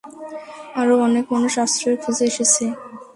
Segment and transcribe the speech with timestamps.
[0.79, 2.65] আরও অনেক মানুষ আশ্রয়ের খোঁজে এসেছে।